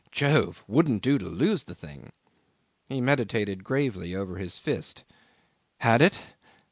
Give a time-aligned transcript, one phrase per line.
[0.09, 0.63] Jove!
[0.67, 2.11] wouldn't do to lose the thing.
[2.89, 5.03] He meditated gravely over his fist.
[5.77, 6.19] Had it?